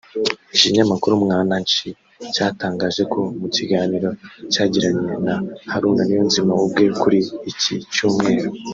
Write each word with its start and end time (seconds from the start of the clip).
Ikinyamakuru 0.55 1.13
Mwananchi 1.23 1.87
cyatangaje 2.33 3.01
ko 3.13 3.19
mu 3.39 3.47
kiganiro 3.55 4.09
cyagiranye 4.51 5.13
na 5.25 5.35
Haruna 5.71 6.01
Niyonzima 6.05 6.53
ubwe 6.65 6.83
kuri 7.01 7.19
iki 7.51 7.73
Cyumweru 7.93 8.49